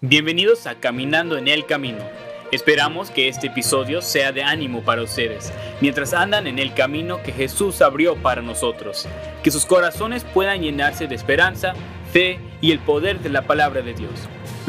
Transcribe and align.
Bienvenidos 0.00 0.68
a 0.68 0.76
Caminando 0.76 1.36
en 1.36 1.48
el 1.48 1.66
Camino. 1.66 1.98
Esperamos 2.52 3.10
que 3.10 3.26
este 3.26 3.48
episodio 3.48 4.00
sea 4.00 4.30
de 4.30 4.44
ánimo 4.44 4.84
para 4.84 5.02
ustedes, 5.02 5.52
mientras 5.80 6.14
andan 6.14 6.46
en 6.46 6.60
el 6.60 6.72
camino 6.72 7.20
que 7.20 7.32
Jesús 7.32 7.82
abrió 7.82 8.14
para 8.14 8.40
nosotros. 8.40 9.08
Que 9.42 9.50
sus 9.50 9.66
corazones 9.66 10.22
puedan 10.22 10.62
llenarse 10.62 11.08
de 11.08 11.16
esperanza, 11.16 11.74
fe 12.12 12.38
y 12.60 12.70
el 12.70 12.78
poder 12.78 13.18
de 13.18 13.30
la 13.30 13.42
palabra 13.42 13.82
de 13.82 13.92
Dios. 13.92 14.12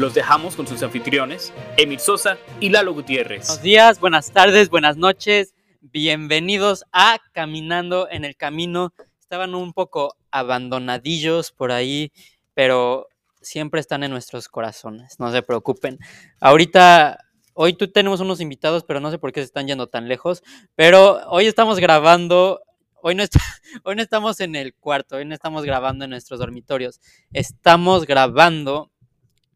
Los 0.00 0.14
dejamos 0.14 0.56
con 0.56 0.66
sus 0.66 0.82
anfitriones, 0.82 1.52
Emil 1.76 2.00
Sosa 2.00 2.36
y 2.58 2.70
Lalo 2.70 2.92
Gutiérrez. 2.92 3.46
Buenos 3.46 3.62
días, 3.62 4.00
buenas 4.00 4.32
tardes, 4.32 4.68
buenas 4.68 4.96
noches. 4.96 5.54
Bienvenidos 5.80 6.84
a 6.90 7.20
Caminando 7.30 8.08
en 8.10 8.24
el 8.24 8.34
Camino. 8.34 8.92
Estaban 9.20 9.54
un 9.54 9.74
poco 9.74 10.16
abandonadillos 10.32 11.52
por 11.52 11.70
ahí, 11.70 12.10
pero 12.52 13.06
siempre 13.40 13.80
están 13.80 14.02
en 14.02 14.10
nuestros 14.10 14.48
corazones, 14.48 15.18
no 15.18 15.32
se 15.32 15.42
preocupen. 15.42 15.98
Ahorita, 16.40 17.18
hoy 17.54 17.74
tú 17.74 17.90
tenemos 17.90 18.20
unos 18.20 18.40
invitados, 18.40 18.84
pero 18.84 19.00
no 19.00 19.10
sé 19.10 19.18
por 19.18 19.32
qué 19.32 19.40
se 19.40 19.46
están 19.46 19.66
yendo 19.66 19.88
tan 19.88 20.08
lejos, 20.08 20.42
pero 20.74 21.20
hoy 21.28 21.46
estamos 21.46 21.78
grabando, 21.78 22.62
hoy 23.02 23.14
no, 23.14 23.22
estamos 24.02 24.40
en 24.40 24.56
el 24.56 24.74
cuarto, 24.74 25.16
hoy 25.16 25.24
no 25.24 25.34
estamos 25.34 25.64
grabando 25.64 26.04
en 26.04 26.10
nuestros 26.10 26.40
dormitorios, 26.40 27.00
estamos 27.32 28.06
grabando 28.06 28.90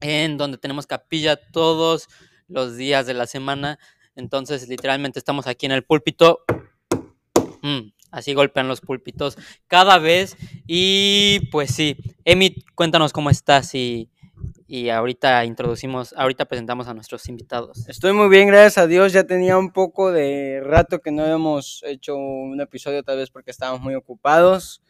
en 0.01 0.37
donde 0.37 0.59
tenemos 0.59 0.87
capilla 0.87 1.37
todos 1.37 2.09
los 2.49 2.77
días 2.77 3.07
de 3.07 3.15
la 3.15 3.27
semana, 3.27 3.79
entonces 4.17 4.69
literalmente 4.69 5.19
estamos 5.19 5.47
aquí 5.47 5.67
en 5.67 5.73
el 5.73 5.85
púlpito. 5.85 6.45
Mm, 7.63 7.94
así 8.15 8.33
golpean 8.33 8.69
los 8.69 8.81
púlpitos 8.81 9.37
cada 9.67 9.99
vez. 9.99 10.37
Y 10.67 11.49
pues 11.51 11.75
sí, 11.75 11.97
Emi, 12.25 12.65
cuéntanos 12.75 13.13
cómo 13.13 13.31
estás 13.31 13.75
y, 13.75 14.11
y 14.67 14.89
ahorita 14.89 15.45
introducimos, 15.45 16.15
ahorita 16.17 16.47
presentamos 16.47 16.89
a 16.89 16.95
nuestros 16.95 17.29
invitados. 17.29 17.89
Estoy 17.89 18.13
muy 18.13 18.29
bien, 18.29 18.49
gracias 18.49 18.79
a 18.79 18.87
Dios. 18.87 19.13
Ya 19.13 19.25
tenía 19.25 19.59
un 19.59 19.73
poco 19.73 20.13
de 20.13 20.61
rato 20.65 21.01
que 21.01 21.11
no 21.11 21.23
habíamos 21.23 21.83
hecho 21.87 22.17
un 22.17 22.61
episodio, 22.61 23.03
tal 23.03 23.19
vez 23.19 23.31
porque 23.31 23.51
estábamos 23.51 23.83
muy 23.83 23.95
ocupados 23.95 24.83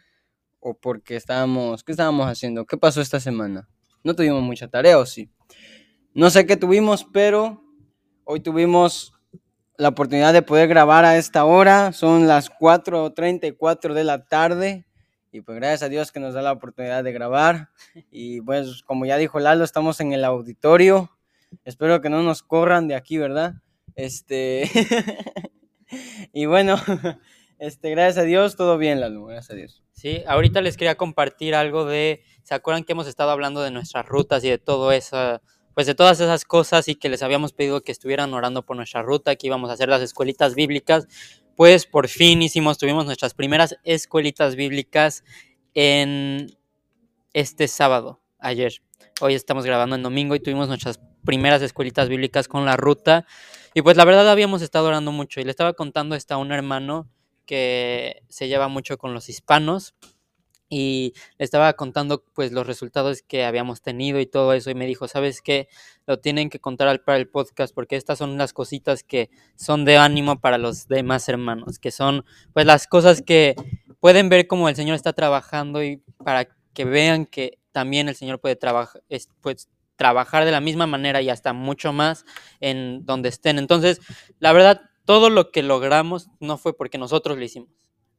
o 0.60 0.74
porque 0.74 1.16
estábamos, 1.16 1.82
¿qué 1.82 1.92
estábamos 1.92 2.26
haciendo? 2.26 2.66
¿Qué 2.66 2.76
pasó 2.76 3.00
esta 3.00 3.20
semana? 3.20 3.68
No 4.02 4.14
tuvimos 4.14 4.42
mucha 4.42 4.68
tarea, 4.68 4.98
¿o 4.98 5.06
sí? 5.06 5.30
No 6.14 6.30
sé 6.30 6.46
qué 6.46 6.56
tuvimos, 6.56 7.04
pero 7.12 7.62
hoy 8.24 8.40
tuvimos 8.40 9.14
la 9.76 9.88
oportunidad 9.88 10.32
de 10.32 10.42
poder 10.42 10.68
grabar 10.68 11.04
a 11.04 11.16
esta 11.16 11.44
hora. 11.44 11.92
Son 11.92 12.26
las 12.26 12.50
4.34 12.50 13.92
de 13.92 14.04
la 14.04 14.24
tarde. 14.26 14.86
Y 15.32 15.40
pues 15.40 15.56
gracias 15.56 15.82
a 15.82 15.88
Dios 15.88 16.12
que 16.12 16.20
nos 16.20 16.34
da 16.34 16.42
la 16.42 16.52
oportunidad 16.52 17.02
de 17.02 17.12
grabar. 17.12 17.70
Y 18.10 18.40
pues 18.40 18.82
como 18.84 19.04
ya 19.04 19.16
dijo 19.16 19.40
Lalo, 19.40 19.64
estamos 19.64 20.00
en 20.00 20.12
el 20.12 20.24
auditorio. 20.24 21.10
Espero 21.64 22.00
que 22.00 22.08
no 22.08 22.22
nos 22.22 22.42
corran 22.42 22.88
de 22.88 22.94
aquí, 22.94 23.18
¿verdad? 23.18 23.54
Este... 23.96 24.70
y 26.32 26.46
bueno, 26.46 26.76
este, 27.58 27.90
gracias 27.90 28.18
a 28.18 28.26
Dios, 28.26 28.56
todo 28.56 28.78
bien, 28.78 29.00
Lalo, 29.00 29.26
gracias 29.26 29.50
a 29.50 29.54
Dios. 29.54 29.82
Sí, 29.92 30.22
ahorita 30.26 30.60
les 30.60 30.76
quería 30.76 30.96
compartir 30.96 31.54
algo 31.54 31.84
de, 31.84 32.22
¿se 32.42 32.54
acuerdan 32.54 32.84
que 32.84 32.92
hemos 32.92 33.06
estado 33.06 33.30
hablando 33.30 33.62
de 33.62 33.70
nuestras 33.70 34.06
rutas 34.06 34.44
y 34.44 34.50
de 34.50 34.58
todo 34.58 34.92
eso? 34.92 35.40
Pues 35.74 35.86
de 35.86 35.94
todas 35.94 36.20
esas 36.20 36.44
cosas 36.44 36.88
y 36.88 36.94
que 36.94 37.08
les 37.08 37.22
habíamos 37.22 37.52
pedido 37.52 37.82
que 37.82 37.92
estuvieran 37.92 38.32
orando 38.32 38.64
por 38.64 38.76
nuestra 38.76 39.02
ruta, 39.02 39.36
que 39.36 39.48
íbamos 39.48 39.70
a 39.70 39.74
hacer 39.74 39.88
las 39.88 40.02
escuelitas 40.02 40.54
bíblicas, 40.54 41.08
pues 41.56 41.86
por 41.86 42.08
fin 42.08 42.42
hicimos, 42.42 42.78
tuvimos 42.78 43.06
nuestras 43.06 43.34
primeras 43.34 43.76
escuelitas 43.84 44.56
bíblicas 44.56 45.24
en 45.74 46.56
este 47.32 47.68
sábado, 47.68 48.20
ayer. 48.38 48.80
Hoy 49.20 49.34
estamos 49.34 49.64
grabando 49.64 49.96
en 49.96 50.02
domingo 50.02 50.34
y 50.34 50.40
tuvimos 50.40 50.68
nuestras 50.68 51.00
primeras 51.24 51.62
escuelitas 51.62 52.08
bíblicas 52.08 52.48
con 52.48 52.64
la 52.64 52.76
ruta. 52.76 53.26
Y 53.74 53.82
pues 53.82 53.96
la 53.96 54.04
verdad 54.04 54.28
habíamos 54.30 54.62
estado 54.62 54.88
orando 54.88 55.12
mucho 55.12 55.40
y 55.40 55.44
le 55.44 55.50
estaba 55.50 55.72
contando 55.72 56.14
esto 56.14 56.34
a 56.34 56.38
un 56.38 56.52
hermano 56.52 57.08
que 57.46 58.22
se 58.28 58.48
lleva 58.48 58.68
mucho 58.68 58.96
con 58.98 59.12
los 59.12 59.28
hispanos 59.28 59.94
y 60.68 61.14
le 61.38 61.44
estaba 61.44 61.72
contando 61.74 62.24
pues 62.34 62.52
los 62.52 62.66
resultados 62.66 63.22
que 63.22 63.44
habíamos 63.44 63.82
tenido 63.82 64.20
y 64.20 64.26
todo 64.26 64.52
eso 64.52 64.70
y 64.70 64.74
me 64.74 64.86
dijo, 64.86 65.08
¿sabes 65.08 65.42
qué? 65.42 65.68
Lo 66.06 66.18
tienen 66.18 66.50
que 66.50 66.60
contar 66.60 67.04
para 67.04 67.18
el 67.18 67.28
podcast 67.28 67.74
porque 67.74 67.96
estas 67.96 68.18
son 68.18 68.38
las 68.38 68.52
cositas 68.52 69.02
que 69.02 69.30
son 69.56 69.84
de 69.84 69.96
ánimo 69.96 70.40
para 70.40 70.58
los 70.58 70.88
demás 70.88 71.28
hermanos, 71.28 71.78
que 71.78 71.90
son 71.90 72.24
pues 72.52 72.66
las 72.66 72.86
cosas 72.86 73.22
que 73.22 73.54
pueden 74.00 74.28
ver 74.28 74.46
como 74.46 74.68
el 74.68 74.76
Señor 74.76 74.96
está 74.96 75.12
trabajando 75.12 75.82
y 75.82 75.98
para 76.24 76.48
que 76.72 76.84
vean 76.84 77.26
que 77.26 77.58
también 77.72 78.08
el 78.08 78.16
Señor 78.16 78.40
puede 78.40 78.56
trabajar 78.56 79.02
pues 79.40 79.68
trabajar 79.96 80.44
de 80.44 80.50
la 80.50 80.60
misma 80.60 80.88
manera 80.88 81.22
y 81.22 81.30
hasta 81.30 81.52
mucho 81.52 81.92
más 81.92 82.24
en 82.58 83.06
donde 83.06 83.28
estén. 83.28 83.58
Entonces, 83.58 84.00
la 84.40 84.52
verdad, 84.52 84.80
todo 85.04 85.30
lo 85.30 85.52
que 85.52 85.62
logramos 85.62 86.28
no 86.40 86.58
fue 86.58 86.76
porque 86.76 86.98
nosotros 86.98 87.38
lo 87.38 87.44
hicimos 87.44 87.68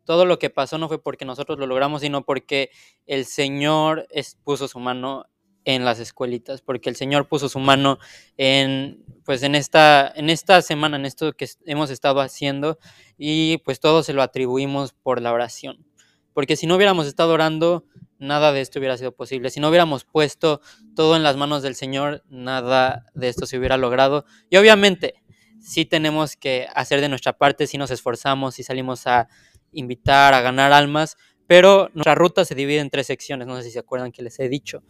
todo 0.05 0.25
lo 0.25 0.39
que 0.39 0.49
pasó 0.49 0.77
no 0.77 0.87
fue 0.87 1.01
porque 1.01 1.25
nosotros 1.25 1.59
lo 1.59 1.67
logramos, 1.67 2.01
sino 2.01 2.23
porque 2.23 2.69
el 3.05 3.25
Señor 3.25 4.07
puso 4.43 4.67
su 4.67 4.79
mano 4.79 5.25
en 5.65 5.83
las 5.83 5.99
escuelitas, 5.99 6.61
porque 6.61 6.89
el 6.89 6.95
Señor 6.95 7.27
puso 7.27 7.49
su 7.49 7.59
mano 7.59 7.97
en, 8.37 9.03
pues 9.25 9.41
en 9.43 9.55
esta, 9.55 10.11
en 10.15 10.29
esta 10.29 10.61
semana, 10.61 10.95
en 10.95 11.05
esto 11.05 11.33
que 11.33 11.49
hemos 11.65 11.89
estado 11.89 12.21
haciendo, 12.21 12.77
y 13.17 13.57
pues 13.65 13.79
todo 13.79 14.03
se 14.03 14.13
lo 14.13 14.21
atribuimos 14.21 14.93
por 14.93 15.21
la 15.21 15.33
oración. 15.33 15.85
Porque 16.33 16.55
si 16.55 16.67
no 16.67 16.75
hubiéramos 16.75 17.07
estado 17.07 17.33
orando, 17.33 17.85
nada 18.19 18.51
de 18.51 18.61
esto 18.61 18.79
hubiera 18.79 18.97
sido 18.97 19.13
posible. 19.13 19.49
Si 19.49 19.59
no 19.59 19.69
hubiéramos 19.69 20.03
puesto 20.03 20.61
todo 20.95 21.15
en 21.15 21.23
las 21.23 21.35
manos 21.35 21.63
del 21.63 21.75
Señor, 21.75 22.23
nada 22.29 23.05
de 23.13 23.29
esto 23.29 23.45
se 23.45 23.57
hubiera 23.57 23.77
logrado. 23.77 24.25
Y 24.49 24.57
obviamente, 24.57 25.15
sí 25.61 25.85
tenemos 25.85 26.35
que 26.35 26.67
hacer 26.75 27.01
de 27.01 27.09
nuestra 27.09 27.37
parte, 27.37 27.67
si 27.67 27.77
nos 27.77 27.89
esforzamos, 27.89 28.55
si 28.55 28.63
salimos 28.63 29.07
a 29.07 29.27
invitar 29.75 30.33
a 30.33 30.41
ganar 30.41 30.73
almas, 30.73 31.17
pero 31.47 31.89
nuestra 31.93 32.15
ruta 32.15 32.45
se 32.45 32.55
divide 32.55 32.79
en 32.79 32.89
tres 32.89 33.07
secciones, 33.07 33.47
no 33.47 33.57
sé 33.57 33.63
si 33.63 33.71
se 33.71 33.79
acuerdan 33.79 34.11
que 34.11 34.23
les 34.23 34.39
he 34.39 34.49
dicho. 34.49 34.83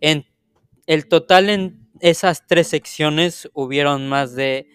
En 0.00 0.26
el 0.86 1.08
total 1.08 1.48
en 1.48 1.88
esas 2.00 2.46
tres 2.46 2.68
secciones 2.68 3.48
hubieron 3.54 4.08
más 4.08 4.34
de 4.34 4.68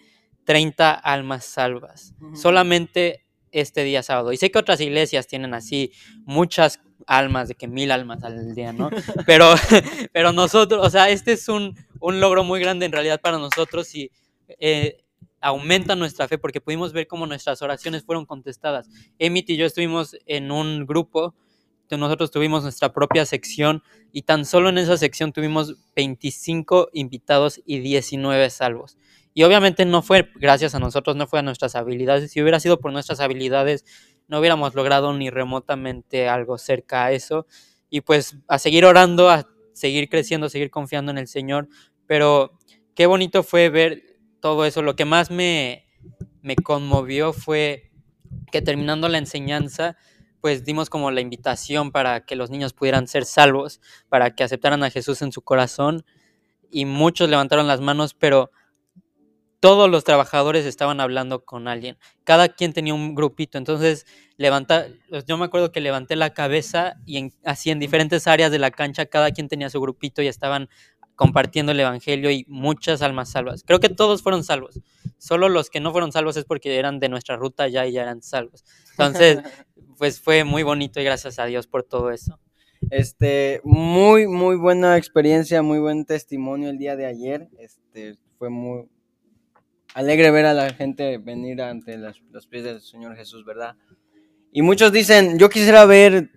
30 0.44 0.92
almas 0.92 1.44
salvas, 1.44 2.14
solamente 2.34 3.26
este 3.52 3.84
día 3.84 4.02
sábado. 4.02 4.32
Y 4.32 4.36
sé 4.36 4.50
que 4.50 4.58
otras 4.58 4.80
iglesias 4.80 5.26
tienen 5.26 5.54
así 5.54 5.92
muchas 6.24 6.80
almas, 7.06 7.48
de 7.48 7.54
que 7.54 7.68
mil 7.68 7.90
almas 7.90 8.22
al 8.24 8.54
día, 8.54 8.72
¿no? 8.72 8.90
Pero, 9.26 9.54
pero 10.12 10.32
nosotros, 10.32 10.86
o 10.86 10.90
sea, 10.90 11.10
este 11.10 11.32
es 11.32 11.48
un, 11.48 11.76
un 12.00 12.20
logro 12.20 12.44
muy 12.44 12.60
grande 12.60 12.86
en 12.86 12.92
realidad 12.92 13.20
para 13.20 13.38
nosotros 13.38 13.94
y 13.94 14.10
eh, 14.58 14.98
aumenta 15.40 15.96
nuestra 15.96 16.28
fe 16.28 16.38
porque 16.38 16.60
pudimos 16.60 16.92
ver 16.92 17.06
cómo 17.06 17.26
nuestras 17.26 17.62
oraciones 17.62 18.04
fueron 18.04 18.26
contestadas. 18.26 18.88
Emit 19.18 19.50
y 19.50 19.56
yo 19.56 19.66
estuvimos 19.66 20.16
en 20.26 20.50
un 20.50 20.86
grupo, 20.86 21.34
nosotros 21.96 22.30
tuvimos 22.30 22.62
nuestra 22.62 22.92
propia 22.92 23.26
sección 23.26 23.82
y 24.12 24.22
tan 24.22 24.44
solo 24.44 24.68
en 24.68 24.78
esa 24.78 24.96
sección 24.96 25.32
tuvimos 25.32 25.76
25 25.96 26.90
invitados 26.92 27.60
y 27.64 27.80
19 27.80 28.50
salvos. 28.50 28.96
Y 29.32 29.44
obviamente 29.44 29.84
no 29.84 30.02
fue 30.02 30.28
gracias 30.36 30.74
a 30.74 30.80
nosotros, 30.80 31.16
no 31.16 31.26
fue 31.26 31.38
a 31.38 31.42
nuestras 31.42 31.76
habilidades. 31.76 32.30
Si 32.30 32.42
hubiera 32.42 32.60
sido 32.60 32.80
por 32.80 32.92
nuestras 32.92 33.20
habilidades, 33.20 33.84
no 34.28 34.40
hubiéramos 34.40 34.74
logrado 34.74 35.12
ni 35.12 35.30
remotamente 35.30 36.28
algo 36.28 36.58
cerca 36.58 37.06
a 37.06 37.12
eso. 37.12 37.46
Y 37.88 38.02
pues 38.02 38.36
a 38.48 38.58
seguir 38.58 38.84
orando, 38.84 39.30
a 39.30 39.48
seguir 39.72 40.08
creciendo, 40.08 40.46
a 40.46 40.50
seguir 40.50 40.70
confiando 40.70 41.10
en 41.12 41.18
el 41.18 41.28
Señor. 41.28 41.68
Pero 42.06 42.58
qué 42.94 43.06
bonito 43.06 43.42
fue 43.42 43.68
ver 43.68 44.09
todo 44.40 44.64
eso. 44.64 44.82
Lo 44.82 44.96
que 44.96 45.04
más 45.04 45.30
me, 45.30 45.86
me 46.42 46.56
conmovió 46.56 47.32
fue 47.32 47.90
que 48.50 48.62
terminando 48.62 49.08
la 49.08 49.18
enseñanza, 49.18 49.96
pues 50.40 50.64
dimos 50.64 50.90
como 50.90 51.10
la 51.10 51.20
invitación 51.20 51.92
para 51.92 52.24
que 52.24 52.36
los 52.36 52.50
niños 52.50 52.72
pudieran 52.72 53.06
ser 53.08 53.24
salvos, 53.24 53.80
para 54.08 54.34
que 54.34 54.44
aceptaran 54.44 54.82
a 54.82 54.90
Jesús 54.90 55.22
en 55.22 55.32
su 55.32 55.42
corazón. 55.42 56.04
Y 56.70 56.84
muchos 56.84 57.28
levantaron 57.28 57.66
las 57.66 57.80
manos, 57.80 58.14
pero 58.14 58.50
todos 59.60 59.90
los 59.90 60.04
trabajadores 60.04 60.64
estaban 60.64 61.00
hablando 61.00 61.44
con 61.44 61.68
alguien. 61.68 61.98
Cada 62.24 62.48
quien 62.48 62.72
tenía 62.72 62.94
un 62.94 63.14
grupito. 63.14 63.58
Entonces, 63.58 64.06
levanta, 64.38 64.86
pues, 65.10 65.26
yo 65.26 65.36
me 65.36 65.44
acuerdo 65.44 65.70
que 65.70 65.82
levanté 65.82 66.16
la 66.16 66.32
cabeza 66.32 66.94
y 67.04 67.30
así 67.44 67.70
en 67.70 67.78
diferentes 67.78 68.26
áreas 68.26 68.50
de 68.50 68.58
la 68.58 68.70
cancha, 68.70 69.04
cada 69.06 69.30
quien 69.32 69.48
tenía 69.48 69.68
su 69.68 69.80
grupito 69.80 70.22
y 70.22 70.28
estaban 70.28 70.70
compartiendo 71.20 71.72
el 71.72 71.80
Evangelio 71.80 72.30
y 72.30 72.46
muchas 72.48 73.02
almas 73.02 73.30
salvas. 73.30 73.62
Creo 73.62 73.78
que 73.78 73.90
todos 73.90 74.22
fueron 74.22 74.42
salvos. 74.42 74.80
Solo 75.18 75.50
los 75.50 75.68
que 75.68 75.78
no 75.78 75.92
fueron 75.92 76.12
salvos 76.12 76.38
es 76.38 76.46
porque 76.46 76.78
eran 76.78 76.98
de 76.98 77.10
nuestra 77.10 77.36
ruta 77.36 77.68
ya 77.68 77.86
y 77.86 77.92
ya 77.92 78.00
eran 78.00 78.22
salvos. 78.22 78.64
Entonces, 78.92 79.40
pues 79.98 80.18
fue 80.18 80.44
muy 80.44 80.62
bonito 80.62 80.98
y 80.98 81.04
gracias 81.04 81.38
a 81.38 81.44
Dios 81.44 81.66
por 81.66 81.82
todo 81.82 82.10
eso. 82.10 82.40
Este, 82.88 83.60
muy, 83.64 84.28
muy 84.28 84.56
buena 84.56 84.96
experiencia, 84.96 85.60
muy 85.60 85.78
buen 85.78 86.06
testimonio 86.06 86.70
el 86.70 86.78
día 86.78 86.96
de 86.96 87.04
ayer. 87.04 87.50
Este, 87.58 88.16
fue 88.38 88.48
muy 88.48 88.88
alegre 89.92 90.30
ver 90.30 90.46
a 90.46 90.54
la 90.54 90.72
gente 90.72 91.18
venir 91.18 91.60
ante 91.60 91.98
los 91.98 92.46
pies 92.46 92.64
del 92.64 92.80
Señor 92.80 93.14
Jesús, 93.14 93.44
¿verdad? 93.44 93.76
Y 94.52 94.62
muchos 94.62 94.90
dicen, 94.90 95.38
yo 95.38 95.50
quisiera 95.50 95.84
ver 95.84 96.30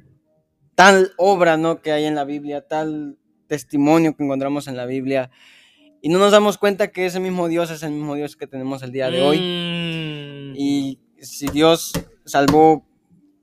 tal 0.75 1.13
obra, 1.15 1.55
¿no? 1.55 1.81
Que 1.81 1.93
hay 1.93 2.03
en 2.03 2.15
la 2.15 2.25
Biblia, 2.25 2.67
tal 2.67 3.17
testimonio 3.53 4.15
que 4.15 4.23
encontramos 4.23 4.67
en 4.67 4.75
la 4.75 4.87
Biblia. 4.87 5.29
y 6.01 6.09
no 6.09 6.19
nos 6.19 6.31
damos 6.31 6.57
cuenta 6.57 6.91
que 6.91 7.05
ese 7.05 7.19
mismo 7.19 7.47
Dios 7.47 7.69
es 7.71 7.81
el 7.83 7.91
mismo 7.91 8.15
Dios 8.15 8.35
que 8.35 8.47
tenemos 8.47 8.81
el 8.83 8.91
día 8.91 9.09
de 9.09 9.21
hoy. 9.21 9.37
Mm. 9.37 10.55
Y 10.57 10.99
si 11.21 11.47
Dios 11.47 11.93
salvó 12.25 12.85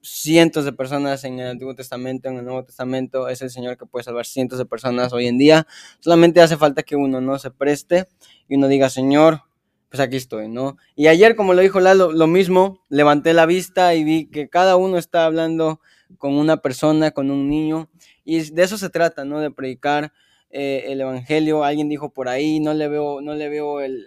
cientos 0.02 0.64
de 0.64 0.72
personas 0.72 1.24
en 1.24 1.38
el 1.38 1.48
Antiguo 1.48 1.74
Testamento, 1.74 2.28
en 2.28 2.36
el 2.38 2.44
Nuevo 2.44 2.64
Testamento, 2.64 3.28
es 3.28 3.40
el 3.40 3.50
Señor 3.50 3.78
que 3.78 3.86
puede 3.86 4.04
salvar 4.04 4.26
cientos 4.26 4.58
de 4.58 4.66
personas 4.66 5.12
hoy 5.12 5.26
en 5.28 5.38
día. 5.38 5.66
Solamente 6.00 6.40
hace 6.40 6.56
falta 6.56 6.82
que 6.82 6.96
uno 6.96 7.20
no 7.20 7.38
se 7.38 7.50
preste 7.50 8.08
y 8.48 8.56
uno 8.56 8.68
diga, 8.68 8.90
Señor, 8.90 9.42
pues 9.88 10.00
aquí 10.00 10.16
estoy, 10.16 10.48
¿no? 10.48 10.76
Y 10.96 11.06
ayer, 11.06 11.36
como 11.36 11.54
lo 11.54 11.62
dijo 11.62 11.80
Lalo, 11.80 12.12
lo 12.12 12.26
mismo, 12.26 12.84
levanté 12.88 13.32
la 13.32 13.46
vista 13.46 13.94
y 13.94 14.04
vi 14.04 14.26
que 14.26 14.48
cada 14.48 14.76
uno 14.76 14.98
está 14.98 15.24
hablando 15.24 15.80
con 16.18 16.34
una 16.34 16.58
persona, 16.58 17.10
con 17.12 17.30
un 17.30 17.48
niño, 17.48 17.88
y 18.36 18.50
de 18.50 18.62
eso 18.62 18.78
se 18.78 18.90
trata, 18.90 19.24
¿no? 19.24 19.40
De 19.40 19.50
predicar 19.50 20.12
eh, 20.50 20.84
el 20.88 21.00
evangelio. 21.00 21.64
Alguien 21.64 21.88
dijo 21.88 22.10
por 22.12 22.28
ahí, 22.28 22.60
no 22.60 22.74
le 22.74 22.88
veo, 22.88 23.20
no 23.20 23.34
le 23.34 23.48
veo 23.48 23.80
el, 23.80 24.06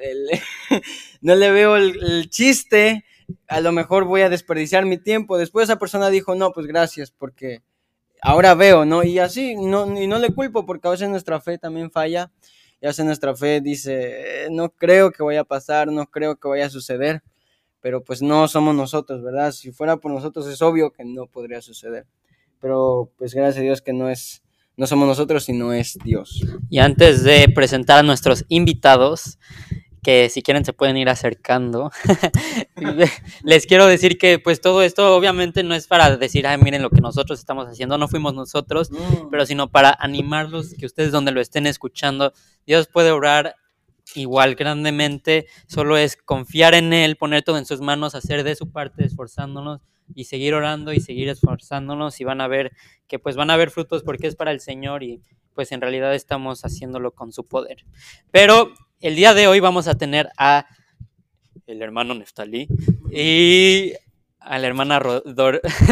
no 1.22 1.36
le 1.36 1.52
veo 1.52 1.76
el, 1.78 2.02
el 2.04 2.30
chiste 2.30 3.06
a 3.48 3.62
lo 3.62 3.72
mejor 3.72 4.06
voy 4.06 4.22
a 4.22 4.30
desperdiciar 4.30 4.86
mi 4.86 4.98
tiempo. 4.98 5.38
Después 5.38 5.64
esa 5.66 5.80
persona 5.80 6.10
dijo, 6.10 6.36
no, 6.36 6.52
pues 6.52 6.68
gracias, 6.68 7.12
porque 7.12 7.64
ahora 8.22 8.54
veo, 8.56 8.86
¿no? 8.86 9.04
Y 9.04 9.20
así, 9.20 9.56
no, 9.56 10.00
y 10.00 10.08
no 10.08 10.20
le 10.20 10.34
culpo, 10.34 10.66
porque 10.66 10.88
a 10.88 10.92
veces 10.92 11.10
nuestra 11.10 11.42
fe 11.42 11.58
también 11.58 11.92
falla, 11.92 12.32
y 12.82 12.86
a 12.86 12.90
veces 12.90 13.06
nuestra 13.06 13.36
fe 13.36 13.62
dice, 13.62 14.46
"Eh, 14.46 14.50
no 14.52 14.70
creo 14.72 15.12
que 15.12 15.24
vaya 15.24 15.42
a 15.42 15.46
pasar, 15.46 15.92
no 15.92 16.06
creo 16.08 16.36
que 16.38 16.48
vaya 16.48 16.66
a 16.68 16.70
suceder, 16.70 17.24
pero 17.82 18.04
pues 18.04 18.22
no 18.22 18.48
somos 18.48 18.76
nosotros, 18.76 19.24
¿verdad? 19.24 19.52
Si 19.52 19.72
fuera 19.72 19.98
por 19.98 20.12
nosotros 20.12 20.48
es 20.48 20.62
obvio 20.62 20.92
que 20.92 21.06
no 21.06 21.28
podría 21.28 21.62
suceder, 21.62 22.08
pero 22.64 23.12
pues 23.18 23.36
gracias 23.36 23.58
a 23.58 23.62
Dios 23.62 23.82
que 23.82 23.92
no 23.92 24.10
es, 24.10 24.42
no 24.78 24.88
somos 24.88 25.06
nosotros, 25.06 25.44
sino 25.44 25.74
es 25.74 25.98
Dios. 26.02 26.46
Y 26.70 26.80
antes 26.80 27.26
de 27.26 27.50
presentar 27.54 28.00
a 28.00 28.04
nuestros 28.04 28.46
invitados, 28.48 29.38
que 30.02 30.30
si 30.30 30.42
quieren 30.42 30.64
se 30.64 30.72
pueden 30.72 30.96
ir 30.96 31.10
acercando, 31.10 31.92
les 33.44 33.68
quiero 33.68 33.86
decir 33.86 34.18
que 34.18 34.40
pues 34.40 34.62
todo 34.62 34.82
esto 34.82 35.14
obviamente 35.14 35.62
no 35.64 35.76
es 35.76 35.88
para 35.88 36.16
decir, 36.16 36.48
ay, 36.48 36.58
miren 36.58 36.82
lo 36.82 36.90
que 36.90 37.02
nosotros 37.02 37.38
estamos 37.38 37.68
haciendo, 37.68 37.98
no 37.98 38.08
fuimos 38.08 38.34
nosotros, 38.34 38.92
pero 39.30 39.46
sino 39.46 39.70
para 39.70 39.94
animarlos, 40.00 40.74
que 40.80 40.86
ustedes 40.86 41.12
donde 41.12 41.34
lo 41.34 41.42
estén 41.42 41.68
escuchando, 41.68 42.32
Dios 42.66 42.88
puede 42.88 43.12
obrar 43.12 43.58
igual 44.16 44.56
grandemente, 44.56 45.48
solo 45.68 45.98
es 45.98 46.16
confiar 46.18 46.74
en 46.74 46.94
Él, 46.94 47.16
poner 47.16 47.44
todo 47.44 47.58
en 47.58 47.66
sus 47.66 47.82
manos, 47.82 48.16
hacer 48.16 48.44
de 48.44 48.56
su 48.56 48.72
parte, 48.72 49.06
esforzándonos 49.06 49.82
y 50.16 50.26
seguir 50.26 50.54
orando 50.54 50.92
y 50.94 51.00
seguir 51.00 51.30
esforzándonos 51.30 52.20
y 52.20 52.24
van 52.24 52.42
a 52.42 52.48
ver 52.48 52.72
que 53.08 53.20
pues 53.20 53.36
van 53.36 53.50
a 53.50 53.58
ver 53.58 53.70
frutos 53.72 54.04
porque 54.04 54.28
es 54.28 54.36
para 54.36 54.52
el 54.52 54.60
Señor 54.60 55.04
y 55.04 55.22
pues 55.54 55.72
en 55.72 55.82
realidad 55.82 56.14
estamos 56.16 56.62
haciéndolo 56.66 57.12
con 57.12 57.32
su 57.32 57.46
poder. 57.48 57.86
Pero 58.32 58.74
el 59.00 59.16
día 59.16 59.34
de 59.34 59.48
hoy 59.48 59.60
vamos 59.60 59.88
a 59.88 59.96
tener 59.96 60.30
a 60.38 60.66
el 61.68 61.82
hermano 61.82 62.14
Neftalí 62.16 62.68
y 63.12 63.94
a 64.40 64.60
la 64.60 64.68
hermana 64.68 65.00
Dor- 65.00 65.62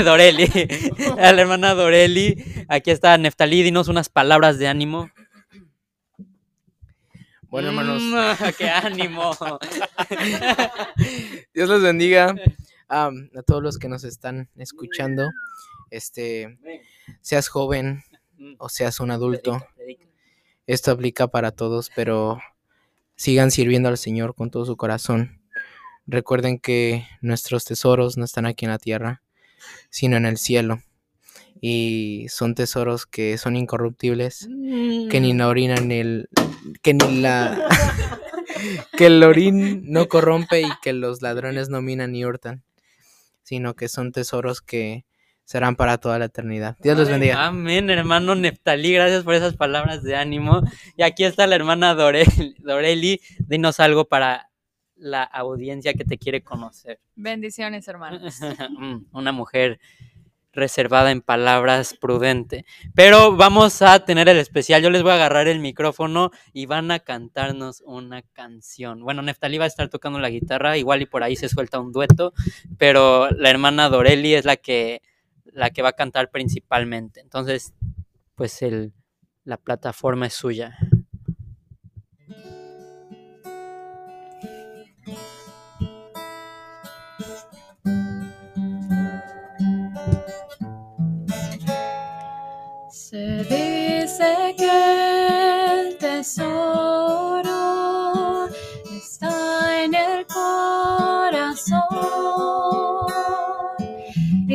a 1.18 1.32
la 1.32 1.42
hermana 1.42 1.74
Doreli. 1.74 2.44
Aquí 2.68 2.92
está 2.92 3.18
Neftalí, 3.18 3.64
dinos 3.64 3.88
unas 3.88 4.10
palabras 4.10 4.58
de 4.60 4.68
ánimo. 4.68 5.10
Bueno, 7.52 7.68
hermanos, 7.68 8.02
Mm, 8.02 8.14
¡Qué 8.58 8.70
ánimo! 8.70 9.32
Dios 11.54 11.68
los 11.68 11.84
bendiga 11.84 12.34
a 12.88 13.12
todos 13.46 13.62
los 13.62 13.78
que 13.78 13.90
nos 13.90 14.06
están 14.06 14.50
escuchando. 14.56 15.30
Este, 15.90 16.58
seas 17.20 17.50
joven 17.50 18.04
o 18.58 18.70
seas 18.70 19.02
un 19.02 19.12
adulto, 19.12 19.60
esto 20.66 20.92
aplica 20.92 21.28
para 21.28 21.52
todos, 21.52 21.92
pero 21.94 22.40
sigan 23.18 23.52
sirviendo 23.52 23.90
al 23.90 23.98
Señor 23.98 24.34
con 24.34 24.50
todo 24.50 24.64
su 24.64 24.78
corazón. 24.78 25.42
Recuerden 26.08 26.58
que 26.58 27.06
nuestros 27.20 27.66
tesoros 27.66 28.16
no 28.16 28.24
están 28.24 28.46
aquí 28.46 28.64
en 28.64 28.72
la 28.72 28.80
tierra, 28.80 29.24
sino 29.90 30.16
en 30.16 30.26
el 30.26 30.38
cielo. 30.38 30.82
Y 31.64 32.26
son 32.30 32.56
tesoros 32.56 33.06
que 33.06 33.38
son 33.38 33.56
incorruptibles, 33.56 34.48
que 35.10 35.20
ni 35.22 35.34
la 35.34 35.48
orina 35.48 35.76
ni 35.76 35.96
el 36.00 36.30
que 36.82 36.96
ni 36.96 37.22
la 37.22 37.68
que 38.98 39.06
el 39.06 39.24
orín 39.24 39.84
no 39.92 40.08
corrompe 40.08 40.62
y 40.62 40.70
que 40.82 40.92
los 40.94 41.22
ladrones 41.22 41.70
no 41.70 41.82
minan 41.84 42.14
ni 42.14 42.26
hurtan, 42.26 42.64
sino 43.44 43.76
que 43.76 43.88
son 43.90 44.12
tesoros 44.12 44.62
que 44.62 45.06
serán 45.44 45.76
para 45.76 45.98
toda 46.00 46.18
la 46.18 46.26
eternidad. 46.26 46.78
Dios 46.82 46.98
los 46.98 47.10
bendiga. 47.10 47.46
Amén, 47.46 47.90
hermano 47.90 48.34
Neftalí, 48.36 48.94
gracias 48.94 49.24
por 49.24 49.36
esas 49.36 49.56
palabras 49.56 50.02
de 50.02 50.16
ánimo. 50.16 50.62
Y 50.98 51.04
aquí 51.04 51.26
está 51.26 51.46
la 51.46 51.56
hermana 51.56 51.94
Dorel- 51.94 52.56
Doreli, 52.60 53.20
dinos 53.48 53.80
algo 53.80 54.06
para 54.06 54.50
la 54.96 55.24
audiencia 55.24 55.94
que 55.94 56.06
te 56.06 56.18
quiere 56.18 56.42
conocer. 56.42 57.00
Bendiciones, 57.16 57.88
hermanos. 57.88 58.40
Mm, 58.80 59.06
Una 59.12 59.32
mujer 59.32 59.80
reservada 60.54 61.12
en 61.12 61.22
palabras, 61.22 61.94
prudente. 61.94 62.66
Pero 62.94 63.36
vamos 63.36 63.82
a 63.82 64.04
tener 64.06 64.30
el 64.30 64.38
especial. 64.38 64.82
Yo 64.82 64.90
les 64.90 65.04
voy 65.04 65.12
a 65.12 65.16
agarrar 65.16 65.48
el 65.48 65.60
micrófono 65.60 66.32
y 66.54 66.66
van 66.66 66.92
a 66.92 67.00
cantarnos 67.00 67.82
una 67.86 68.22
canción. 68.22 69.04
Bueno, 69.04 69.22
Neftalí 69.22 69.58
va 69.58 69.66
a 69.66 69.68
estar 69.68 69.90
tocando 69.90 70.20
la 70.20 70.30
guitarra, 70.30 70.78
igual 70.78 71.02
y 71.02 71.06
por 71.06 71.24
ahí 71.24 71.36
se 71.36 71.50
suelta 71.50 71.80
un 71.80 71.92
dueto, 71.92 72.34
pero 72.78 73.30
la 73.32 73.50
hermana 73.50 73.90
Doreli 73.90 74.34
es 74.34 74.46
la 74.46 74.58
que, 74.58 75.02
la 75.46 75.70
que 75.70 75.82
va 75.82 75.90
a 75.90 75.94
cantar 75.94 76.30
principalmente. 76.32 77.22
Entonces, 77.22 77.74
pues 78.36 78.62
el, 78.62 78.94
la 79.44 79.58
plataforma 79.58 80.28
es 80.28 80.34
suya. 80.34 80.78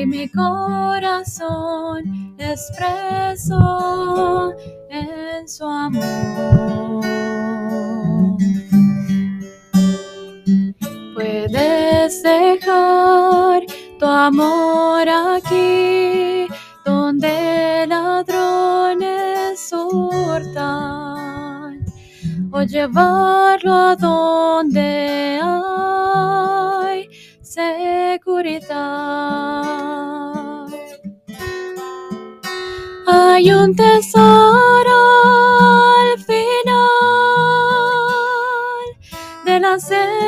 Mi 0.06 0.28
corazón 0.28 2.02
es 2.38 2.70
preso 2.76 4.54
en 4.90 5.48
su 5.48 5.64
amor. 5.64 7.04
Puedes 11.14 12.22
dejar 12.22 13.62
tu 13.98 14.06
amor 14.06 15.08
aquí 15.08 16.46
donde 16.84 17.86
ladrones 17.88 19.72
hurtan 19.72 21.06
o 22.52 22.62
llevarlo 22.62 23.74
a 23.74 23.96
donde 23.96 25.40
hay 25.42 25.76
seguridad. 27.66 28.86
Hay 33.06 33.52
un 33.52 33.74
tesoro 33.74 34.98
al 36.00 36.18
final 36.18 36.86
de 39.44 39.60
la 39.60 39.78
senda 39.78 40.25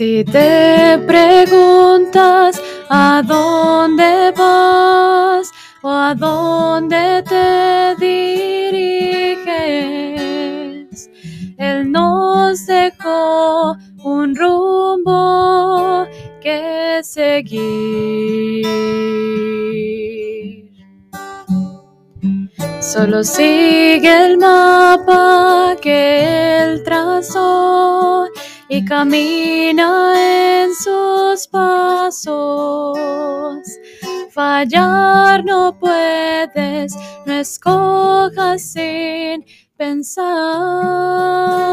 Si 0.00 0.24
te 0.24 0.96
preguntas 1.06 2.58
a 2.88 3.22
dónde 3.22 4.32
vas 4.34 5.50
o 5.82 5.90
a 5.90 6.14
dónde 6.14 7.22
te 7.28 7.96
diriges, 8.02 9.50
Él 11.58 11.92
nos 11.92 12.64
dejó 12.64 13.76
un 14.02 14.34
rumbo 14.34 16.06
que 16.40 17.00
seguir. 17.02 18.64
Solo 22.80 23.22
sigue 23.22 24.28
el 24.28 24.38
mapa 24.38 25.76
que 25.82 26.62
Él 26.62 26.82
trazó 26.84 28.30
y 28.70 28.84
camina 28.84 30.62
en 30.62 30.74
sus 30.74 31.48
pasos. 31.48 32.96
Fallar 34.30 35.44
no 35.44 35.76
puedes, 35.78 36.94
no 37.26 37.34
escojas 37.34 38.62
sin 38.62 39.44
pensar. 39.76 41.69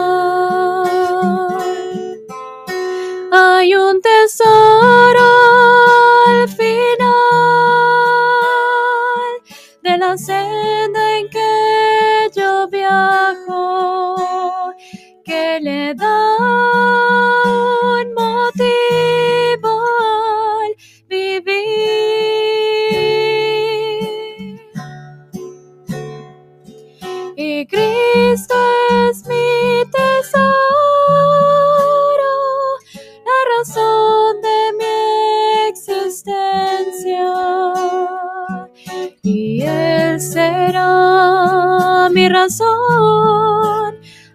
Y 39.24 39.62
Él 39.62 40.20
será 40.20 42.10
mi 42.12 42.30
razón 42.30 42.68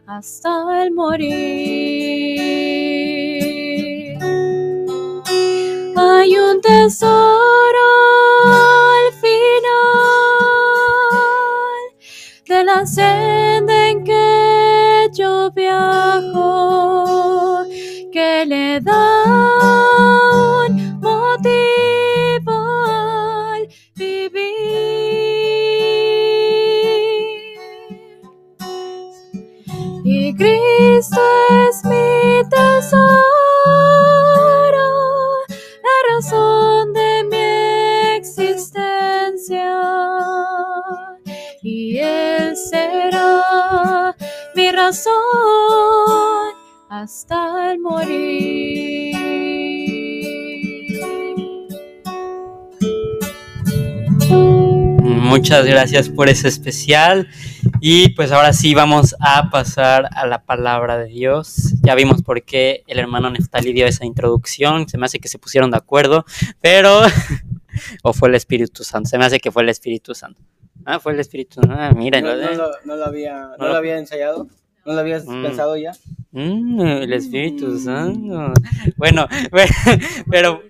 hasta 0.07 0.83
el 0.85 0.93
morir. 0.93 2.49
Hay 5.97 6.37
un 6.37 6.61
tesoro 6.61 7.42
mi 44.93 44.99
razón 44.99 46.55
hasta 46.91 47.73
el 47.73 47.79
morir. 47.79 49.17
Muchas 55.01 55.65
gracias 55.65 56.11
por 56.11 56.29
ese 56.29 56.49
especial. 56.49 57.29
Y 57.81 58.11
pues 58.11 58.33
ahora 58.33 58.53
sí 58.53 58.75
vamos 58.75 59.17
a 59.19 59.49
pasar 59.51 60.11
a 60.13 60.27
la 60.27 60.45
palabra 60.45 60.99
de 60.99 61.07
Dios. 61.07 61.73
Ya 61.81 61.95
vimos 61.95 62.23
por 62.23 62.43
qué 62.43 62.85
el 62.87 62.99
hermano 62.99 63.31
Neftali 63.31 63.73
dio 63.73 63.87
esa 63.87 64.05
introducción. 64.05 64.89
Se 64.91 64.99
me 64.99 65.07
hace 65.07 65.21
que 65.21 65.29
se 65.29 65.39
pusieron 65.39 65.71
de 65.71 65.79
acuerdo, 65.79 66.27
pero... 66.61 67.01
o 68.03 68.13
fue 68.13 68.29
el 68.29 68.35
Espíritu 68.35 68.85
Santo. 68.85 69.09
Se 69.09 69.17
me 69.17 69.25
hace 69.25 69.41
que 69.41 69.51
fue 69.51 69.63
el 69.63 69.71
Espíritu 69.71 70.15
Santo. 70.15 70.43
Ah, 70.85 71.01
fue 71.01 71.13
el 71.13 71.21
Espíritu 71.21 71.61
Santo. 71.61 71.75
Ah, 71.77 71.93
miren. 71.93 72.25
No, 72.25 72.37
no 72.37 72.53
lo, 72.53 72.71
no 72.85 72.97
lo 72.97 73.05
había, 73.07 73.53
no 73.59 73.69
lo 73.69 73.75
había 73.75 73.97
ensayado, 73.97 74.49
no 74.85 74.93
lo 74.95 75.01
habías 75.01 75.27
Mm. 75.27 75.43
pensado 75.43 75.77
ya. 75.77 75.93
Mm, 76.33 76.81
el 76.81 77.13
Espíritu 77.13 77.79
Santo. 77.79 78.53
Bueno, 78.97 79.27
pero 80.31 80.63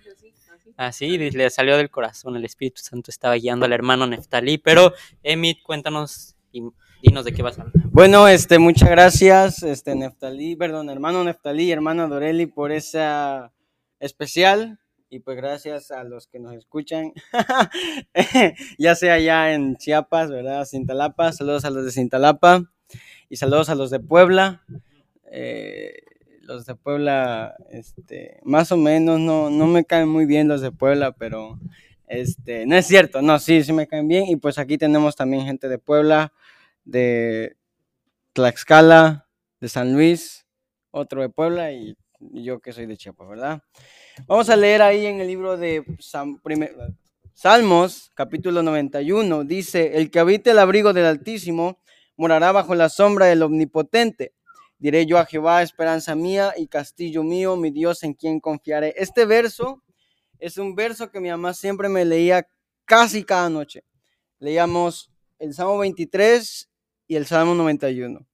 así 0.76 1.18
le 1.18 1.50
salió 1.50 1.76
del 1.76 1.90
corazón. 1.90 2.36
El 2.36 2.44
Espíritu 2.44 2.82
Santo 2.82 3.10
estaba 3.10 3.34
guiando 3.36 3.66
al 3.66 3.72
hermano 3.72 4.06
Neftalí. 4.06 4.58
Pero, 4.58 4.92
Emit, 5.22 5.62
cuéntanos 5.62 6.34
y 6.52 6.62
dinos 7.02 7.24
de 7.24 7.32
qué 7.32 7.42
vas 7.42 7.58
a 7.58 7.62
hablar. 7.62 7.84
Bueno, 7.90 8.28
este, 8.28 8.58
muchas 8.58 8.88
gracias, 8.90 9.62
este, 9.62 9.94
Neftalí, 9.94 10.56
perdón, 10.56 10.90
hermano 10.90 11.22
Neftalí 11.24 11.64
y 11.64 11.72
hermana 11.72 12.06
Doreli 12.08 12.46
por 12.46 12.72
esa 12.72 13.52
especial. 14.00 14.78
Y 15.10 15.20
pues 15.20 15.36
gracias 15.36 15.90
a 15.90 16.04
los 16.04 16.26
que 16.26 16.38
nos 16.38 16.54
escuchan, 16.54 17.12
ya 18.78 18.94
sea 18.94 19.14
allá 19.14 19.52
en 19.52 19.76
Chiapas, 19.76 20.30
¿verdad? 20.30 20.64
Cintalapa, 20.64 21.32
saludos 21.32 21.64
a 21.66 21.70
los 21.70 21.84
de 21.84 21.92
Cintalapa 21.92 22.64
y 23.32 23.36
saludos 23.36 23.70
a 23.70 23.74
los 23.74 23.88
de 23.88 23.98
Puebla. 23.98 24.62
Eh, 25.30 26.02
los 26.42 26.66
de 26.66 26.74
Puebla, 26.74 27.56
este, 27.70 28.38
más 28.42 28.70
o 28.72 28.76
menos, 28.76 29.18
no, 29.18 29.48
no 29.48 29.66
me 29.66 29.86
caen 29.86 30.06
muy 30.06 30.26
bien 30.26 30.48
los 30.48 30.60
de 30.60 30.70
Puebla, 30.70 31.12
pero 31.12 31.58
este, 32.08 32.66
no 32.66 32.76
es 32.76 32.86
cierto, 32.86 33.22
no, 33.22 33.38
sí, 33.38 33.64
sí 33.64 33.72
me 33.72 33.86
caen 33.86 34.06
bien. 34.06 34.26
Y 34.26 34.36
pues 34.36 34.58
aquí 34.58 34.76
tenemos 34.76 35.16
también 35.16 35.46
gente 35.46 35.70
de 35.70 35.78
Puebla, 35.78 36.34
de 36.84 37.56
Tlaxcala, 38.34 39.26
de 39.62 39.68
San 39.70 39.94
Luis, 39.94 40.44
otro 40.90 41.22
de 41.22 41.30
Puebla 41.30 41.72
y 41.72 41.96
yo 42.20 42.60
que 42.60 42.74
soy 42.74 42.84
de 42.84 42.98
Chiapas, 42.98 43.30
¿verdad? 43.30 43.62
Vamos 44.26 44.50
a 44.50 44.56
leer 44.56 44.82
ahí 44.82 45.06
en 45.06 45.22
el 45.22 45.26
libro 45.26 45.56
de 45.56 45.82
Salmos, 47.32 48.10
capítulo 48.14 48.62
91, 48.62 49.44
dice, 49.44 49.96
el 49.96 50.10
que 50.10 50.18
habite 50.18 50.50
el 50.50 50.58
abrigo 50.58 50.92
del 50.92 51.06
Altísimo 51.06 51.78
morará 52.16 52.52
bajo 52.52 52.74
la 52.74 52.88
sombra 52.88 53.26
del 53.26 53.42
Omnipotente. 53.42 54.32
Diré 54.78 55.06
yo 55.06 55.18
a 55.18 55.26
Jehová, 55.26 55.62
esperanza 55.62 56.14
mía 56.14 56.54
y 56.56 56.66
castillo 56.66 57.22
mío, 57.22 57.56
mi 57.56 57.70
Dios 57.70 58.02
en 58.02 58.14
quien 58.14 58.40
confiaré. 58.40 58.94
Este 58.96 59.26
verso 59.26 59.82
es 60.38 60.58
un 60.58 60.74
verso 60.74 61.10
que 61.10 61.20
mi 61.20 61.28
mamá 61.28 61.54
siempre 61.54 61.88
me 61.88 62.04
leía 62.04 62.48
casi 62.84 63.24
cada 63.24 63.48
noche. 63.48 63.84
Leíamos 64.38 65.12
el 65.38 65.54
Salmo 65.54 65.78
23 65.78 66.68
y 67.06 67.16
el 67.16 67.26
Salmo 67.26 67.54
91. 67.54 68.26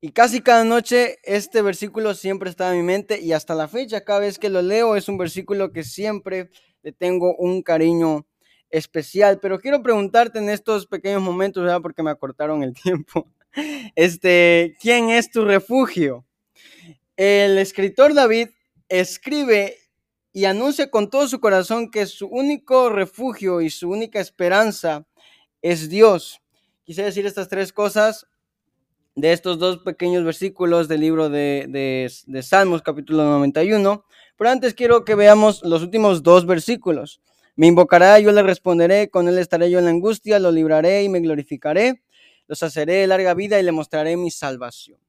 Y 0.00 0.12
casi 0.12 0.40
cada 0.40 0.62
noche 0.62 1.18
este 1.24 1.60
versículo 1.60 2.14
siempre 2.14 2.50
está 2.50 2.70
en 2.70 2.76
mi 2.78 2.84
mente 2.84 3.20
y 3.20 3.32
hasta 3.32 3.56
la 3.56 3.66
fecha, 3.66 4.04
cada 4.04 4.20
vez 4.20 4.38
que 4.38 4.48
lo 4.48 4.62
leo, 4.62 4.94
es 4.94 5.08
un 5.08 5.18
versículo 5.18 5.72
que 5.72 5.82
siempre 5.82 6.50
le 6.82 6.92
tengo 6.92 7.34
un 7.34 7.62
cariño 7.62 8.27
especial. 8.70 9.38
Pero 9.40 9.58
quiero 9.58 9.82
preguntarte 9.82 10.38
en 10.38 10.48
estos 10.48 10.86
pequeños 10.86 11.22
momentos. 11.22 11.64
Porque 11.82 12.02
me 12.02 12.10
acortaron 12.10 12.62
el 12.62 12.74
tiempo. 12.82 13.28
Este, 13.96 14.76
¿quién 14.80 15.10
es 15.10 15.30
tu 15.30 15.44
refugio? 15.44 16.24
El 17.16 17.58
escritor 17.58 18.14
David 18.14 18.48
escribe 18.88 19.76
y 20.32 20.44
anuncia 20.44 20.90
con 20.90 21.10
todo 21.10 21.26
su 21.26 21.40
corazón 21.40 21.90
que 21.90 22.06
su 22.06 22.26
único 22.28 22.90
refugio 22.90 23.60
y 23.60 23.70
su 23.70 23.90
única 23.90 24.20
esperanza 24.20 25.06
es 25.62 25.88
Dios. 25.88 26.40
Quise 26.84 27.02
decir 27.02 27.26
estas 27.26 27.48
tres 27.48 27.72
cosas 27.72 28.26
de 29.16 29.32
estos 29.32 29.58
dos 29.58 29.78
pequeños 29.78 30.22
versículos 30.24 30.86
del 30.86 31.00
libro 31.00 31.28
de, 31.28 31.66
de- 31.68 32.12
de 32.26 32.42
Salmos, 32.42 32.82
capítulo 32.82 33.24
91. 33.24 34.04
Pero 34.36 34.50
antes 34.50 34.74
quiero 34.74 35.04
que 35.04 35.16
veamos 35.16 35.62
los 35.64 35.82
últimos 35.82 36.22
dos 36.22 36.46
versículos. 36.46 37.20
Me 37.58 37.66
invocará, 37.66 38.20
yo 38.20 38.30
le 38.30 38.44
responderé, 38.44 39.10
con 39.10 39.26
él 39.26 39.36
estaré 39.36 39.68
yo 39.68 39.80
en 39.80 39.86
la 39.86 39.90
angustia, 39.90 40.38
lo 40.38 40.52
libraré 40.52 41.02
y 41.02 41.08
me 41.08 41.18
glorificaré, 41.18 42.04
los 42.46 42.62
haceré 42.62 43.04
larga 43.08 43.34
vida 43.34 43.58
y 43.58 43.64
le 43.64 43.72
mostraré 43.72 44.16
mi 44.16 44.30
salvación. 44.30 45.00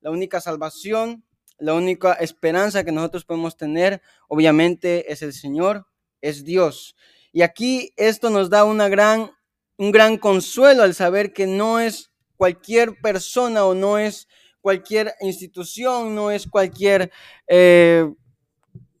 La 0.00 0.12
única 0.12 0.40
salvación, 0.40 1.24
la 1.58 1.74
única 1.74 2.12
esperanza 2.12 2.84
que 2.84 2.92
nosotros 2.92 3.24
podemos 3.24 3.56
tener, 3.56 4.00
obviamente, 4.28 5.10
es 5.12 5.22
el 5.22 5.32
Señor, 5.32 5.88
es 6.20 6.44
Dios. 6.44 6.94
Y 7.32 7.42
aquí 7.42 7.92
esto 7.96 8.30
nos 8.30 8.48
da 8.48 8.62
gran, 8.88 9.32
un 9.76 9.90
gran 9.90 10.18
consuelo 10.18 10.84
al 10.84 10.94
saber 10.94 11.32
que 11.32 11.48
no 11.48 11.80
es 11.80 12.12
cualquier 12.36 12.94
persona 13.02 13.64
o 13.64 13.74
no 13.74 13.98
es 13.98 14.28
cualquier 14.60 15.14
institución, 15.20 16.14
no 16.14 16.30
es 16.30 16.46
cualquier 16.46 17.10
eh, 17.48 18.08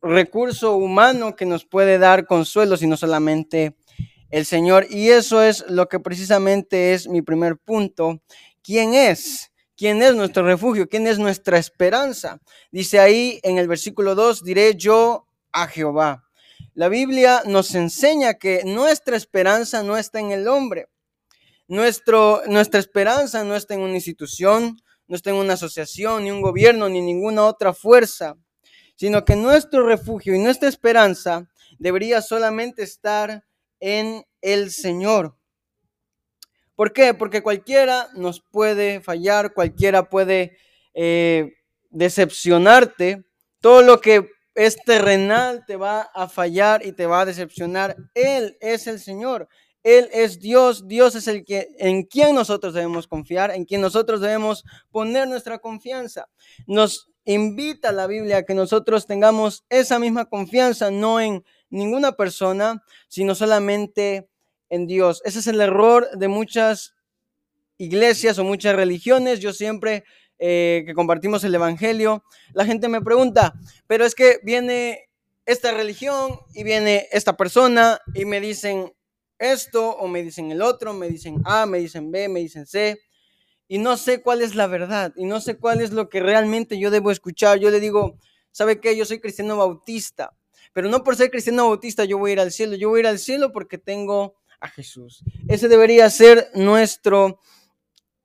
recurso 0.02 0.76
humano 0.76 1.36
que 1.36 1.46
nos 1.46 1.64
puede 1.64 1.98
dar 1.98 2.26
consuelo, 2.26 2.76
sino 2.76 2.96
solamente 2.96 3.76
el 4.30 4.46
Señor. 4.46 4.86
Y 4.90 5.10
eso 5.10 5.42
es 5.42 5.64
lo 5.68 5.88
que 5.88 6.00
precisamente 6.00 6.94
es 6.94 7.08
mi 7.08 7.22
primer 7.22 7.56
punto. 7.56 8.20
¿Quién 8.62 8.94
es? 8.94 9.50
¿Quién 9.76 10.02
es 10.02 10.14
nuestro 10.14 10.44
refugio? 10.44 10.88
¿Quién 10.88 11.06
es 11.06 11.18
nuestra 11.18 11.58
esperanza? 11.58 12.40
Dice 12.70 12.98
ahí 12.98 13.38
en 13.42 13.58
el 13.58 13.68
versículo 13.68 14.14
2, 14.14 14.42
diré 14.42 14.74
yo 14.74 15.26
a 15.52 15.68
Jehová. 15.68 16.24
La 16.74 16.88
Biblia 16.88 17.42
nos 17.46 17.74
enseña 17.74 18.34
que 18.34 18.62
nuestra 18.64 19.16
esperanza 19.16 19.82
no 19.82 19.96
está 19.96 20.20
en 20.20 20.32
el 20.32 20.48
hombre. 20.48 20.88
Nuestro, 21.68 22.42
nuestra 22.46 22.80
esperanza 22.80 23.44
no 23.44 23.54
está 23.54 23.74
en 23.74 23.80
una 23.80 23.94
institución, 23.94 24.78
no 25.06 25.16
está 25.16 25.30
en 25.30 25.36
una 25.36 25.54
asociación, 25.54 26.24
ni 26.24 26.30
un 26.30 26.42
gobierno, 26.42 26.88
ni 26.88 27.00
ninguna 27.00 27.44
otra 27.44 27.72
fuerza, 27.72 28.36
sino 28.98 29.24
que 29.24 29.36
nuestro 29.36 29.86
refugio 29.86 30.34
y 30.34 30.40
nuestra 30.40 30.68
esperanza 30.68 31.48
debería 31.78 32.20
solamente 32.20 32.82
estar 32.82 33.44
en 33.78 34.24
el 34.40 34.72
Señor. 34.72 35.36
¿Por 36.74 36.92
qué? 36.92 37.14
Porque 37.14 37.40
cualquiera 37.40 38.08
nos 38.14 38.40
puede 38.40 39.00
fallar, 39.00 39.54
cualquiera 39.54 40.08
puede 40.08 40.58
eh, 40.94 41.52
decepcionarte. 41.90 43.24
Todo 43.60 43.82
lo 43.82 44.00
que 44.00 44.30
es 44.56 44.76
terrenal 44.84 45.64
te 45.64 45.76
va 45.76 46.10
a 46.12 46.28
fallar 46.28 46.84
y 46.84 46.90
te 46.90 47.06
va 47.06 47.20
a 47.20 47.26
decepcionar. 47.26 47.96
Él 48.14 48.56
es 48.60 48.88
el 48.88 48.98
Señor. 48.98 49.48
Él 49.84 50.08
es 50.12 50.40
Dios, 50.40 50.88
Dios 50.88 51.14
es 51.14 51.28
el 51.28 51.44
que 51.44 51.68
en 51.78 52.02
quien 52.02 52.34
nosotros 52.34 52.74
debemos 52.74 53.06
confiar, 53.06 53.52
en 53.52 53.64
quien 53.64 53.80
nosotros 53.80 54.20
debemos 54.20 54.64
poner 54.90 55.28
nuestra 55.28 55.60
confianza. 55.60 56.28
Nos 56.66 57.07
invita 57.34 57.92
la 57.92 58.06
Biblia 58.06 58.38
a 58.38 58.42
que 58.44 58.54
nosotros 58.54 59.06
tengamos 59.06 59.64
esa 59.68 59.98
misma 59.98 60.24
confianza, 60.24 60.90
no 60.90 61.20
en 61.20 61.44
ninguna 61.68 62.12
persona, 62.12 62.82
sino 63.08 63.34
solamente 63.34 64.28
en 64.70 64.86
Dios. 64.86 65.20
Ese 65.24 65.40
es 65.40 65.46
el 65.46 65.60
error 65.60 66.08
de 66.16 66.28
muchas 66.28 66.94
iglesias 67.76 68.38
o 68.38 68.44
muchas 68.44 68.74
religiones. 68.74 69.40
Yo 69.40 69.52
siempre 69.52 70.04
eh, 70.38 70.84
que 70.86 70.94
compartimos 70.94 71.44
el 71.44 71.54
Evangelio, 71.54 72.24
la 72.54 72.64
gente 72.64 72.88
me 72.88 73.02
pregunta, 73.02 73.54
pero 73.86 74.06
es 74.06 74.14
que 74.14 74.40
viene 74.42 75.10
esta 75.44 75.72
religión 75.72 76.40
y 76.54 76.62
viene 76.62 77.08
esta 77.12 77.36
persona 77.36 78.00
y 78.14 78.24
me 78.24 78.40
dicen 78.40 78.92
esto 79.38 79.90
o 79.90 80.08
me 80.08 80.22
dicen 80.22 80.50
el 80.50 80.62
otro, 80.62 80.94
me 80.94 81.08
dicen 81.08 81.42
A, 81.44 81.66
me 81.66 81.78
dicen 81.78 82.10
B, 82.10 82.28
me 82.28 82.40
dicen 82.40 82.66
C. 82.66 82.98
Y 83.68 83.78
no 83.78 83.96
sé 83.96 84.22
cuál 84.22 84.40
es 84.42 84.54
la 84.54 84.66
verdad 84.66 85.12
y 85.14 85.26
no 85.26 85.40
sé 85.40 85.56
cuál 85.58 85.82
es 85.82 85.92
lo 85.92 86.08
que 86.08 86.20
realmente 86.20 86.78
yo 86.78 86.90
debo 86.90 87.10
escuchar. 87.10 87.58
Yo 87.58 87.70
le 87.70 87.80
digo, 87.80 88.18
¿sabe 88.50 88.80
qué? 88.80 88.96
Yo 88.96 89.04
soy 89.04 89.20
cristiano 89.20 89.56
bautista, 89.56 90.34
pero 90.72 90.88
no 90.88 91.04
por 91.04 91.16
ser 91.16 91.30
cristiano 91.30 91.68
bautista 91.68 92.04
yo 92.04 92.18
voy 92.18 92.30
a 92.30 92.32
ir 92.32 92.40
al 92.40 92.52
cielo. 92.52 92.76
Yo 92.76 92.88
voy 92.88 92.98
a 92.98 93.00
ir 93.00 93.06
al 93.06 93.18
cielo 93.18 93.52
porque 93.52 93.76
tengo 93.78 94.36
a 94.60 94.68
Jesús. 94.68 95.22
Ese 95.48 95.68
debería 95.68 96.08
ser 96.10 96.50
nuestro 96.54 97.40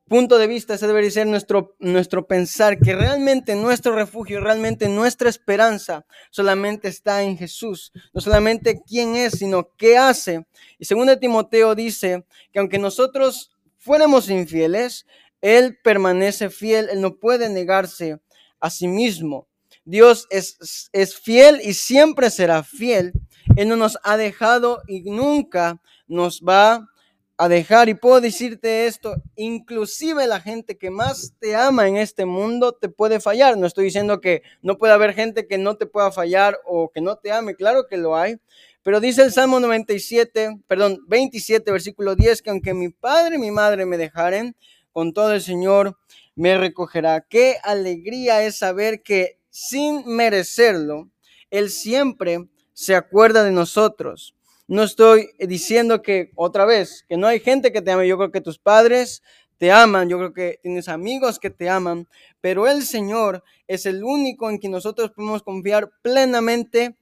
punto 0.07 0.38
de 0.38 0.47
vista, 0.47 0.75
ese 0.75 0.85
debería 0.88 1.12
ser 1.12 1.27
nuestro, 1.27 1.75
nuestro 1.79 2.27
pensar, 2.27 2.77
que 2.77 2.93
realmente 2.93 3.55
nuestro 3.55 3.95
refugio, 3.95 4.41
realmente 4.41 4.88
nuestra 4.88 5.29
esperanza 5.29 6.05
solamente 6.29 6.88
está 6.88 7.23
en 7.23 7.38
Jesús. 7.38 7.91
No 8.13 8.21
solamente 8.21 8.81
quién 8.85 9.15
es, 9.15 9.33
sino 9.33 9.69
qué 9.77 9.97
hace. 9.97 10.45
Y 10.77 10.85
segundo 10.85 11.17
Timoteo 11.17 11.73
dice 11.73 12.25
que 12.51 12.59
aunque 12.59 12.77
nosotros 12.77 13.51
fuéramos 13.77 14.29
infieles, 14.29 15.05
Él 15.43 15.77
permanece 15.83 16.50
fiel, 16.50 16.88
Él 16.89 17.01
no 17.01 17.17
puede 17.17 17.50
negarse 17.50 18.17
a 18.62 18.69
sí 18.69 18.88
mismo. 18.88 19.50
Dios 19.83 20.25
es, 20.29 20.89
es 20.93 21.19
fiel 21.19 21.59
y 21.62 21.73
siempre 21.73 22.29
será 22.29 22.63
fiel. 22.63 23.12
Él 23.57 23.67
no 23.67 23.75
nos 23.75 24.00
ha 24.03 24.15
dejado 24.15 24.81
y 24.88 25.01
nunca 25.01 25.81
nos 26.07 26.41
va 26.41 26.88
a 27.35 27.50
dejar. 27.50 27.89
Y 27.89 27.93
puedo 27.93 28.21
decirte 28.21 28.85
esto, 28.88 29.15
inclusive 29.35 30.27
la 30.27 30.39
gente 30.39 30.77
que 30.77 30.89
más 30.89 31.33
te 31.39 31.57
ama 31.57 31.89
en 31.89 31.97
este 31.97 32.25
mundo 32.25 32.71
te 32.71 32.88
puede 32.88 33.19
fallar. 33.19 33.57
No 33.57 33.67
estoy 33.67 33.83
diciendo 33.83 34.21
que 34.21 34.43
no 34.62 34.77
puede 34.77 34.93
haber 34.93 35.13
gente 35.13 35.45
que 35.45 35.57
no 35.57 35.75
te 35.75 35.88
pueda 35.88 36.09
fallar 36.13 36.57
o 36.65 36.89
que 36.89 37.01
no 37.01 37.17
te 37.17 37.33
ame, 37.33 37.55
claro 37.55 37.88
que 37.89 37.97
lo 37.97 38.15
hay. 38.15 38.38
Pero 38.82 39.01
dice 39.01 39.23
el 39.23 39.34
Salmo 39.34 39.60
97, 39.60 40.62
perdón, 40.67 40.99
27, 41.10 41.69
versículo 41.69 42.15
10, 42.15 42.41
que 42.41 42.49
aunque 42.49 42.73
mi 42.73 42.88
padre 42.88 43.36
y 43.36 43.39
mi 43.39 43.51
madre 43.51 43.86
me 43.86 43.97
dejaren, 43.97 44.56
con 44.93 45.12
todo 45.12 45.34
el 45.34 45.41
Señor 45.41 45.97
me 46.36 46.58
recogerá. 46.58 47.21
Qué 47.27 47.58
alegría 47.63 48.43
es 48.43 48.58
saber 48.58 49.03
que 49.03 49.39
sin 49.49 50.03
merecerlo, 50.06 51.10
Él 51.51 51.69
siempre 51.69 52.47
se 52.73 52.95
acuerda 52.95 53.43
de 53.43 53.51
nosotros. 53.51 54.36
No 54.67 54.84
estoy 54.84 55.29
diciendo 55.39 56.01
que, 56.01 56.32
otra 56.36 56.65
vez, 56.65 57.06
que 57.08 57.17
no 57.17 57.27
hay 57.27 57.39
gente 57.39 57.71
que 57.71 57.82
te 57.82 57.91
ame. 57.91 58.08
Yo 58.08 58.17
creo 58.17 58.32
que 58.32 58.41
tus 58.41 58.58
padres 58.58 59.21
te 59.58 59.71
aman, 59.71 60.10
yo 60.10 60.17
creo 60.17 60.34
que 60.34 60.60
tienes 60.62 60.89
amigos 60.89 61.39
que 61.39 61.49
te 61.49 61.69
aman, 61.69 62.08
pero 62.41 62.67
el 62.67 62.84
Señor 62.84 63.43
es 63.67 63.86
el 63.86 64.03
único 64.03 64.49
en 64.49 64.58
quien 64.58 64.71
nosotros 64.71 65.12
podemos 65.12 65.43
confiar 65.43 65.91
plenamente 66.01 66.97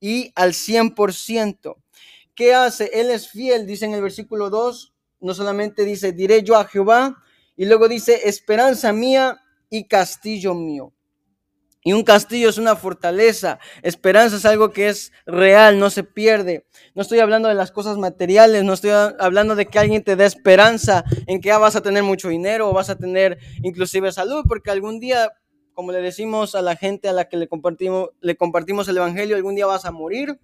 y 0.00 0.32
al 0.34 0.52
100%. 0.52 1.76
¿Qué 2.34 2.54
hace? 2.54 2.90
Él 2.92 3.10
es 3.10 3.28
fiel, 3.28 3.66
dice 3.66 3.86
en 3.86 3.94
el 3.94 4.02
versículo 4.02 4.50
2, 4.50 4.92
no 5.20 5.34
solamente 5.34 5.84
dice, 5.84 6.12
diré 6.12 6.42
yo 6.42 6.56
a 6.56 6.66
Jehová, 6.66 7.16
y 7.56 7.66
luego 7.66 7.88
dice, 7.88 8.28
esperanza 8.28 8.92
mía 8.92 9.40
y 9.70 9.86
castillo 9.86 10.54
mío. 10.54 10.92
Y 11.86 11.92
un 11.92 12.02
castillo 12.02 12.48
es 12.48 12.56
una 12.56 12.76
fortaleza. 12.76 13.58
Esperanza 13.82 14.36
es 14.36 14.46
algo 14.46 14.70
que 14.70 14.88
es 14.88 15.12
real, 15.26 15.78
no 15.78 15.90
se 15.90 16.02
pierde. 16.02 16.66
No 16.94 17.02
estoy 17.02 17.18
hablando 17.18 17.50
de 17.50 17.54
las 17.54 17.72
cosas 17.72 17.98
materiales, 17.98 18.64
no 18.64 18.72
estoy 18.72 18.90
hablando 18.90 19.54
de 19.54 19.66
que 19.66 19.78
alguien 19.78 20.02
te 20.02 20.16
dé 20.16 20.24
esperanza 20.24 21.04
en 21.26 21.42
que 21.42 21.48
ya 21.48 21.58
vas 21.58 21.76
a 21.76 21.82
tener 21.82 22.02
mucho 22.02 22.30
dinero 22.30 22.70
o 22.70 22.72
vas 22.72 22.88
a 22.88 22.96
tener 22.96 23.38
inclusive 23.62 24.12
salud, 24.12 24.44
porque 24.48 24.70
algún 24.70 24.98
día, 24.98 25.32
como 25.74 25.92
le 25.92 26.00
decimos 26.00 26.54
a 26.54 26.62
la 26.62 26.74
gente 26.74 27.10
a 27.10 27.12
la 27.12 27.28
que 27.28 27.36
le 27.36 27.48
compartimos, 27.48 28.08
le 28.22 28.34
compartimos 28.34 28.88
el 28.88 28.96
Evangelio, 28.96 29.36
algún 29.36 29.54
día 29.54 29.66
vas 29.66 29.84
a 29.84 29.90
morir. 29.90 30.40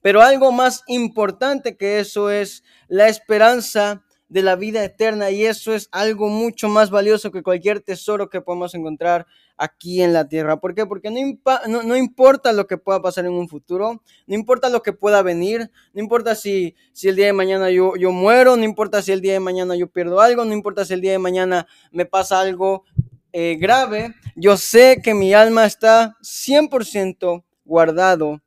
Pero 0.00 0.22
algo 0.22 0.52
más 0.52 0.84
importante 0.86 1.76
que 1.76 1.98
eso 1.98 2.30
es 2.30 2.62
la 2.86 3.08
esperanza 3.08 4.05
de 4.28 4.42
la 4.42 4.56
vida 4.56 4.82
eterna 4.82 5.30
y 5.30 5.44
eso 5.44 5.74
es 5.74 5.88
algo 5.92 6.28
mucho 6.28 6.68
más 6.68 6.90
valioso 6.90 7.30
que 7.30 7.42
cualquier 7.42 7.80
tesoro 7.80 8.28
que 8.28 8.40
podemos 8.40 8.74
encontrar 8.74 9.26
aquí 9.56 10.02
en 10.02 10.12
la 10.12 10.28
tierra. 10.28 10.58
¿Por 10.58 10.74
qué? 10.74 10.84
Porque 10.84 11.10
no, 11.10 11.82
no, 11.82 11.96
importa 11.96 12.52
lo 12.52 12.66
que 12.66 12.76
pueda 12.76 13.00
pasar 13.00 13.24
en 13.24 13.32
un 13.32 13.48
futuro, 13.48 14.02
no 14.26 14.34
importa 14.34 14.68
lo 14.68 14.82
que 14.82 14.92
pueda 14.92 15.22
venir, 15.22 15.70
no 15.92 16.02
importa 16.02 16.34
si, 16.34 16.74
si 16.92 17.08
el 17.08 17.16
día 17.16 17.26
de 17.26 17.32
mañana 17.32 17.70
yo, 17.70 17.96
yo 17.96 18.10
muero, 18.10 18.56
no 18.56 18.64
importa 18.64 19.00
si 19.00 19.12
el 19.12 19.20
día 19.20 19.34
de 19.34 19.40
mañana 19.40 19.76
yo 19.76 19.86
pierdo 19.86 20.20
algo, 20.20 20.44
no 20.44 20.52
importa 20.52 20.84
si 20.84 20.94
el 20.94 21.00
día 21.00 21.12
de 21.12 21.18
mañana 21.18 21.66
me 21.92 22.04
pasa 22.04 22.40
algo 22.40 22.84
eh, 23.32 23.56
grave, 23.60 24.14
yo 24.34 24.56
sé 24.56 25.00
que 25.02 25.14
mi 25.14 25.34
alma 25.34 25.66
está 25.66 26.16
100% 26.22 27.44
guardado 27.64 28.42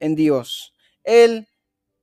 en 0.00 0.14
Dios. 0.16 0.74
Él 1.04 1.46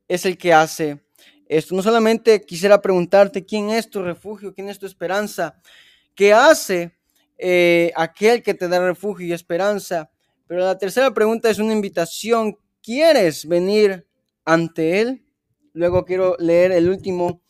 es 0.07 0.25
el 0.25 0.37
que 0.37 0.53
hace 0.53 1.01
esto. 1.49 1.75
No 1.75 1.83
solamente 1.83 2.41
quisiera 2.41 2.81
preguntarte 2.81 3.45
quién 3.45 3.69
es 3.69 3.89
tu 3.89 4.01
refugio, 4.01 4.53
quién 4.53 4.69
es 4.69 4.79
tu 4.79 4.85
esperanza, 4.85 5.59
qué 6.15 6.33
hace 6.33 6.97
eh, 7.37 7.91
aquel 7.95 8.41
que 8.41 8.53
te 8.53 8.67
da 8.67 8.79
refugio 8.79 9.27
y 9.27 9.33
esperanza. 9.33 10.09
Pero 10.47 10.61
la 10.61 10.77
tercera 10.77 11.13
pregunta 11.13 11.49
es 11.49 11.59
una 11.59 11.73
invitación. 11.73 12.57
¿Quieres 12.81 13.45
venir 13.47 14.07
ante 14.45 15.01
Él? 15.01 15.25
Luego 15.73 16.05
quiero 16.05 16.35
leer 16.39 16.71
el 16.71 16.89
último, 16.89 17.41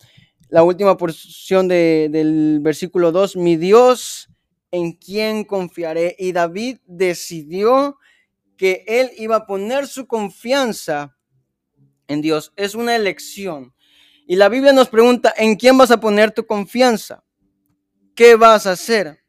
la 0.50 0.64
última 0.64 0.98
porción 0.98 1.68
del 1.68 2.60
versículo 2.62 3.12
2. 3.12 3.38
Mi 3.38 3.56
Dios, 3.56 4.30
en 4.72 4.94
quien 4.94 5.46
confiaré. 5.46 6.16
Y 6.20 6.32
David 6.32 6.80
decidió 6.86 7.98
que 8.58 8.84
él 8.88 9.12
iba 9.18 9.38
a 9.38 9.46
poner 9.46 9.88
su 9.88 10.08
confianza 10.08 11.16
en 12.08 12.22
Dios. 12.22 12.52
Es 12.56 12.76
una 12.76 12.96
elección. 12.96 13.74
Y 14.30 14.36
la 14.36 14.50
Biblia 14.50 14.74
nos 14.74 14.90
pregunta, 14.90 15.34
¿en 15.38 15.56
quién 15.56 15.78
vas 15.78 15.90
a 15.90 16.02
poner 16.02 16.32
tu 16.34 16.46
confianza? 16.46 17.24
¿Qué 18.14 18.36
vas 18.36 18.68
a 18.68 18.72
hacer? 18.72 19.24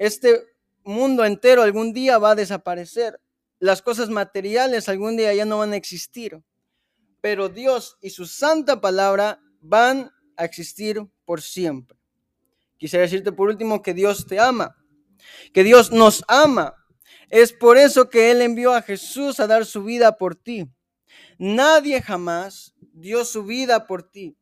Este 0.00 0.42
mundo 0.82 1.24
entero 1.24 1.62
algún 1.62 1.92
día 1.92 2.18
va 2.18 2.32
a 2.32 2.34
desaparecer. 2.34 3.20
Las 3.60 3.82
cosas 3.82 4.08
materiales 4.08 4.88
algún 4.88 5.16
día 5.16 5.32
ya 5.32 5.44
no 5.44 5.58
van 5.58 5.72
a 5.72 5.76
existir. 5.76 6.42
Pero 7.20 7.48
Dios 7.48 7.98
y 8.00 8.10
su 8.10 8.26
santa 8.26 8.80
palabra 8.80 9.40
van 9.60 10.10
a 10.36 10.44
existir 10.44 11.00
por 11.24 11.40
siempre. 11.40 11.96
Quisiera 12.78 13.04
decirte 13.04 13.30
por 13.30 13.48
último 13.48 13.80
que 13.80 13.94
Dios 13.94 14.26
te 14.26 14.40
ama, 14.40 14.76
que 15.54 15.62
Dios 15.62 15.92
nos 15.92 16.24
ama. 16.26 16.74
Es 17.30 17.52
por 17.52 17.78
eso 17.78 18.10
que 18.10 18.32
Él 18.32 18.42
envió 18.42 18.74
a 18.74 18.82
Jesús 18.82 19.38
a 19.38 19.46
dar 19.46 19.64
su 19.64 19.84
vida 19.84 20.16
por 20.16 20.34
ti. 20.34 20.68
Nadie 21.38 22.00
jamás 22.02 22.74
dio 22.92 23.24
su 23.24 23.44
vida 23.44 23.86
por 23.86 24.02
ti. 24.02 24.36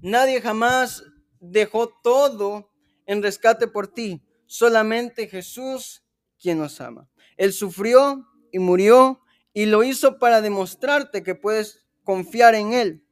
Nadie 0.00 0.40
jamás 0.40 1.02
dejó 1.40 1.88
todo 2.02 2.70
en 3.06 3.22
rescate 3.22 3.66
por 3.68 3.88
ti. 3.88 4.22
Solamente 4.46 5.28
Jesús 5.28 6.02
quien 6.40 6.58
nos 6.58 6.80
ama. 6.80 7.08
Él 7.36 7.52
sufrió 7.52 8.26
y 8.52 8.58
murió 8.58 9.20
y 9.52 9.66
lo 9.66 9.82
hizo 9.82 10.18
para 10.18 10.40
demostrarte 10.40 11.22
que 11.22 11.34
puedes 11.34 11.86
confiar 12.04 12.54
en 12.54 12.72
Él. 12.72 13.04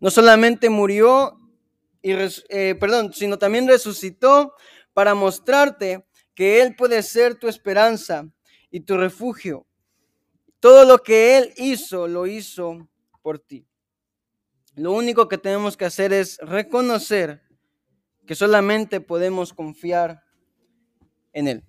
No 0.00 0.10
solamente 0.10 0.70
murió 0.70 1.40
y 2.02 2.12
eh, 2.12 2.76
perdón, 2.78 3.12
sino 3.12 3.38
también 3.38 3.66
resucitó 3.66 4.54
para 4.92 5.14
mostrarte 5.14 6.06
que 6.34 6.62
Él 6.62 6.76
puede 6.76 7.02
ser 7.02 7.34
tu 7.34 7.48
esperanza 7.48 8.28
y 8.70 8.80
tu 8.80 8.96
refugio 8.96 9.66
todo 10.66 10.84
lo 10.84 10.98
que 10.98 11.38
Él 11.38 11.52
hizo, 11.58 12.08
lo 12.08 12.26
hizo 12.26 12.88
por 13.22 13.38
ti. 13.38 13.68
Lo 14.74 14.90
único 14.90 15.28
que 15.28 15.38
tenemos 15.38 15.76
que 15.76 15.84
hacer 15.84 16.12
es 16.12 16.38
reconocer 16.38 17.40
que 18.26 18.34
solamente 18.34 19.00
podemos 19.00 19.52
confiar 19.52 20.24
en 21.32 21.46
Él. 21.46 21.64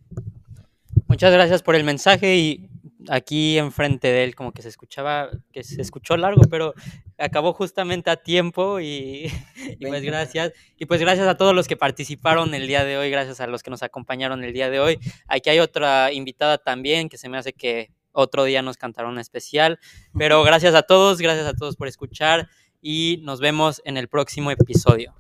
Muchas 1.08 1.32
gracias 1.32 1.62
por 1.62 1.76
el 1.76 1.84
mensaje 1.84 2.38
y 2.38 2.72
aquí 3.08 3.60
enfrente 3.60 4.08
de 4.08 4.24
él 4.24 4.34
como 4.34 4.52
que 4.52 4.64
se 4.64 4.70
escuchaba, 4.70 5.30
que 5.54 5.64
se 5.64 5.80
escuchó 5.80 6.18
largo, 6.18 6.42
pero 6.50 6.74
acabó 7.20 7.54
justamente 7.54 8.10
a 8.10 8.16
tiempo 8.16 8.80
y, 8.80 9.32
y 9.80 9.86
pues 9.86 10.02
gracias. 10.02 10.54
Y 10.76 10.88
pues 10.88 11.02
gracias 11.02 11.28
a 11.28 11.38
todos 11.38 11.54
los 11.54 11.68
que 11.68 11.78
participaron 11.78 12.56
el 12.56 12.66
día 12.66 12.84
de 12.84 12.98
hoy, 12.98 13.12
gracias 13.12 13.42
a 13.42 13.46
los 13.46 13.62
que 13.62 13.70
nos 13.70 13.84
acompañaron 13.84 14.44
el 14.44 14.54
día 14.54 14.72
de 14.72 14.80
hoy. 14.80 14.98
Aquí 15.28 15.52
hay 15.52 15.60
otra 15.60 16.12
invitada 16.12 16.58
también 16.58 17.10
que 17.10 17.20
se 17.20 17.30
me 17.30 17.38
hace 17.38 17.54
que 17.54 17.92
otro 18.18 18.44
día 18.44 18.62
nos 18.62 18.78
cantará 18.78 19.08
una 19.08 19.22
especial, 19.22 19.80
pero 20.18 20.44
gracias 20.44 20.74
a 20.76 20.82
todos, 20.82 21.20
gracias 21.20 21.46
a 21.46 21.54
todos 21.54 21.76
por 21.76 21.88
escuchar 21.88 22.50
y 22.82 23.22
nos 23.24 23.40
vemos 23.40 23.82
en 23.86 23.98
el 23.98 24.08
próximo 24.08 24.52
episodio. 24.52 25.14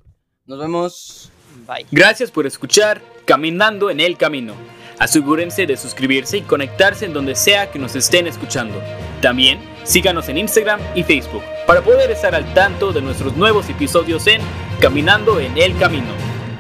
Nos 0.45 0.59
vemos. 0.59 1.31
Bye. 1.67 1.85
Gracias 1.91 2.31
por 2.31 2.45
escuchar 2.47 3.01
Caminando 3.25 3.89
en 3.89 3.99
el 3.99 4.17
Camino. 4.17 4.53
Asegúrense 4.99 5.67
de 5.67 5.77
suscribirse 5.77 6.37
y 6.37 6.41
conectarse 6.41 7.05
en 7.05 7.13
donde 7.13 7.35
sea 7.35 7.69
que 7.69 7.77
nos 7.77 7.95
estén 7.95 8.25
escuchando. 8.25 8.81
También 9.21 9.59
síganos 9.83 10.27
en 10.29 10.39
Instagram 10.39 10.79
y 10.95 11.03
Facebook 11.03 11.43
para 11.67 11.81
poder 11.81 12.09
estar 12.09 12.33
al 12.33 12.51
tanto 12.53 12.91
de 12.93 13.01
nuestros 13.01 13.35
nuevos 13.35 13.69
episodios 13.69 14.25
en 14.25 14.41
Caminando 14.79 15.39
en 15.39 15.55
el 15.57 15.77
Camino. 15.77 16.13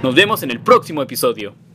Nos 0.03 0.13
vemos 0.13 0.43
en 0.43 0.51
el 0.51 0.59
próximo 0.59 1.01
episodio. 1.01 1.66